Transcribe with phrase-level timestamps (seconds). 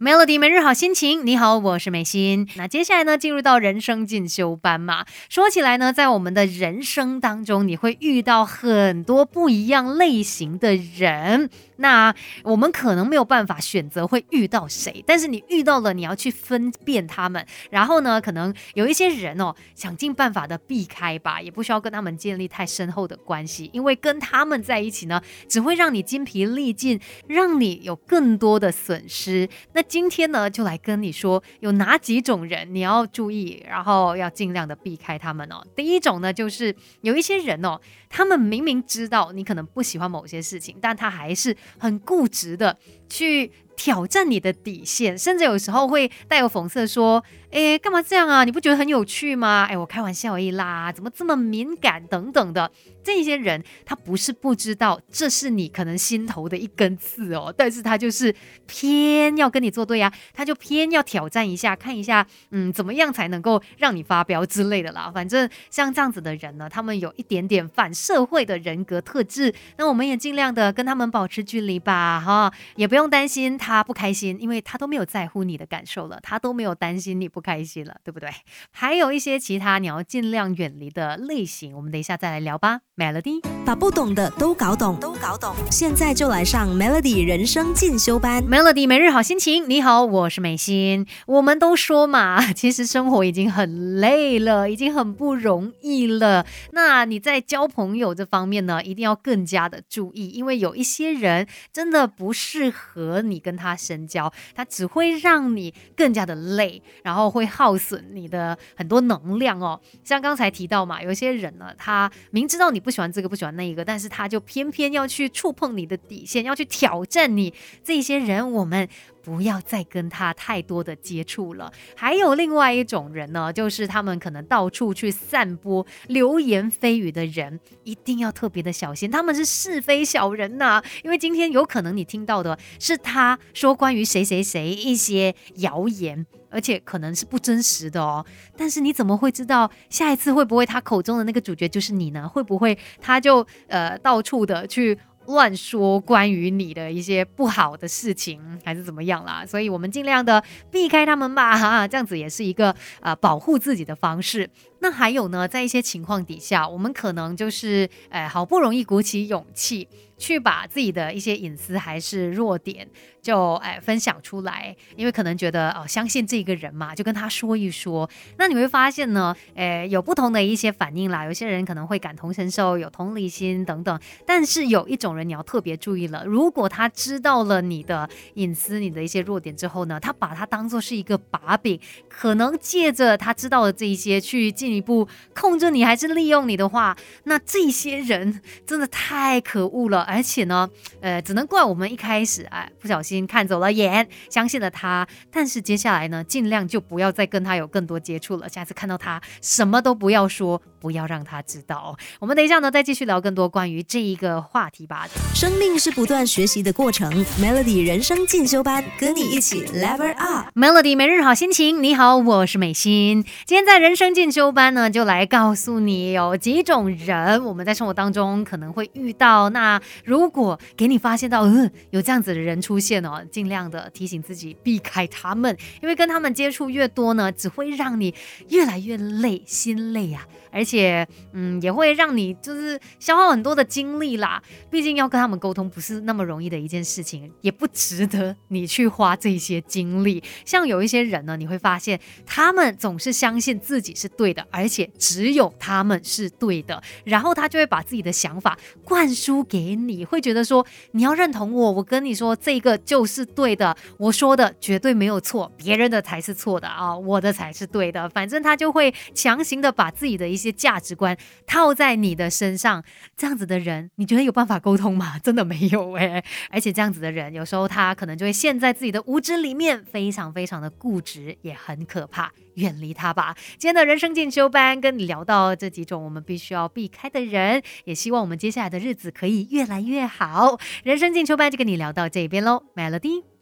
[0.00, 2.48] Melody 每日好心情，你好，我是美心。
[2.56, 5.04] 那接下来呢，进入到人生进修班嘛。
[5.28, 11.50] 说起来呢，在我们的人生当中，你会遇到很多不一样类型的人。
[11.76, 12.14] 那
[12.44, 17.44] 我们可能没有办法选择会遇到谁，但是你遇到了，你要去分辨他们。
[17.70, 29.29] 然后呢，可能有一些人哦，想尽办法的避开吧，也不需要跟他们建立太深厚的关系，因为跟他们在一起呢，只会让你精疲力尽，让你有更多的损失。
[29.72, 35.64] 那今天呢，就来跟你说有哪几种人你要注意，然后要尽量的避开他们哦。
[35.74, 43.50] 第一种呢，就是有一些人哦，他们明明知道你可能不喜欢某些事情，但他还是很固执的去。
[43.76, 48.44] 挑战你的底线，甚至有时候会带有讽刺说：“哎，干嘛这样啊？
[48.44, 52.70] 你不觉得很有趣吗？”哎，我开玩笑而已啦，怎么这么敏感等等的
[53.02, 58.32] 这些人，他不是不知道这是你可能心头的一根刺哦，但是他就是
[58.66, 65.10] 偏要跟你作对呀，他就偏要挑战一下，看一下，嗯，怎么样才能够让你发飙之类的啦。
[65.12, 73.58] 反正像这样子的人呢，他们有一点点反社会的人格特质，那我们也尽量的跟他们保持距离吧，哈，也不用担心。
[73.58, 78.28] 他不开心，因为他都没有在乎你的感受了，他都没有担心你不开心了，对不对？
[78.72, 82.80] 还有一些其他你要尽量远离的类型，我们等一下再来聊吧。
[82.96, 88.42] Melody 把不懂的都搞懂，都搞懂，现在就来上 Melody 人生进修班。
[88.44, 91.06] Melody 每日好心情，你好，我是美心。
[91.26, 96.44] 我们都说嘛，其实生活已经很累了，已经很不容易了。
[96.72, 103.60] 那你在交朋友这方面呢，一定要更加的注意，因为有一些人真的不适合你跟。
[103.60, 109.80] 他深交，他只会让你更加的累，然后会耗损你的很多能量哦。
[110.02, 117.54] 像刚才提到嘛，有些人呢，他明知道你不喜欢这个，不喜欢那一个，但是他就偏偏要去触碰你的底线，要去挑战你。
[117.84, 118.88] 这些人，我们。
[119.22, 121.72] 不要再跟他太多的接触了。
[121.96, 129.10] 还有另外一种人呢，就是他们可能到处去散播流言蜚语的人，一定要特别的小心。
[129.10, 138.24] 他们是是非小人呐，因为今天有可能你听到的是他说关于谁谁谁一些谣言，而且可能是不真实的哦。
[138.56, 142.28] 但是你怎么会知道下一次会不会他口中的那个主角就是你呢？
[142.28, 144.98] 会不会他就呃到处的去？
[145.26, 149.44] 乱说关于你的一些不好的事情，还是怎么样啦？
[149.46, 154.48] 所以我们尽量的避开他们吧，哈，这样子也是一个呃保护自己的方式。
[154.80, 159.88] 那还有呢，在一些情况底下，我们可能就是呃好不容易鼓起勇气。
[160.20, 162.86] 去把自己的一些隐私还是弱点，
[163.22, 168.06] 就哎分享出来，因为可能觉得哦相信这个人嘛，就跟他说一说。
[168.36, 171.24] 那你会发现呢，诶有不同的一些反应啦。
[171.24, 173.98] 有些人可能会感同身受，有同理心等等。
[174.26, 181.80] 但是有一种人你要特别注意了，如果他知道了你的隐私、你的一些弱点之后呢，他把它当做是一个把柄，
[182.10, 190.02] 可能借着他知道的这一些去进一步控制你，还是利用你的话，那这些人真的太可恶了。
[190.02, 190.68] 而且呢，
[191.00, 195.06] 呃，只能怪我们一开始哎不小心看走了眼，相信了他。
[195.30, 198.48] 但是接下来呢，尽量就不要再跟他有更多接触了。
[198.48, 201.96] 下次看到他，什么都不要说，不要让他知道。
[202.18, 205.06] 我们等一下呢，再继续聊更多关于这一个话题吧。
[205.34, 210.48] 生命是不断学习的过程，Melody 人生进修班，跟你一起 Level Up。
[210.54, 213.24] Melody 每日好心情，你好，我是美心。
[213.44, 219.50] 今天在人生进修班呢，就来告诉你有几种人，我们在生活当中可能会遇到。
[219.50, 228.14] 那如果给你发现到，嗯，有这样子的人出现哦，尽量的提醒自己避开他们，因为跟他们接触越多呢，只会让你
[228.48, 230.26] 越来越累，心累啊。
[230.52, 234.42] 而且，且嗯，也会让你就是消耗很多的精力啦。
[234.70, 240.22] 毕竟要跟他们沟通不是那么容易的一件事情，也不值得你去花这些精力。
[240.44, 258.08] 像有一些人呢，你会发现他们总是相信自己是对的，而且只有他们是对的，然后他就会把自己的想法灌输给你，会觉得说你要认同我，我跟你说这个就是对的，我说的绝对没有错，别人的才是错的啊，我的才是对的。
[258.08, 260.40] 反正他就会强行的把自己的一。
[260.40, 261.16] 些价值观
[261.46, 262.84] 套在你的身上，
[263.16, 265.18] 这样子的人，你觉得有办法沟通吗？
[265.24, 266.22] 真的没有诶。
[266.50, 272.30] 而且这样子的人，有时候他可能就会陷在自己的无知里面，非常非常的固执，也很可怕。
[272.56, 273.34] 远离他吧。
[273.52, 280.58] 今天的人生进修班跟你聊到这几种我们必须要避开的人，也希望我们接下来的日子可以越来越好。
[280.84, 283.39] 人生进修班就跟你聊到这边喽，Melody。